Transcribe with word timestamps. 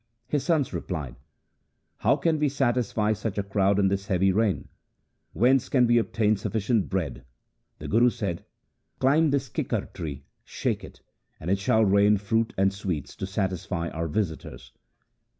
His 0.27 0.43
sons 0.43 0.73
replied,' 0.73 1.15
How 1.97 2.15
can 2.15 2.39
we 2.39 2.49
satisfy 2.49 3.13
such 3.13 3.37
a 3.37 3.43
crowd 3.43 3.77
in 3.77 3.87
this 3.87 4.07
heavy 4.07 4.31
rain? 4.31 4.67
Whence 5.33 5.69
can 5.69 5.85
we 5.85 5.99
obtain 5.99 6.37
sufficient 6.37 6.89
bread?' 6.89 7.23
The 7.77 7.87
Guru 7.87 8.09
said,' 8.09 8.43
Climb 8.99 9.29
this 9.29 9.47
kikar 9.47 9.91
tree, 9.93 10.23
shake 10.43 10.83
it, 10.83 11.01
and 11.39 11.51
it 11.51 11.59
shall 11.59 11.85
rain 11.85 12.17
fruit 12.17 12.51
and 12.57 12.73
sweets 12.73 13.15
to 13.17 13.27
satisfy 13.27 13.89
our 13.89 14.07
visitors.' 14.07 14.71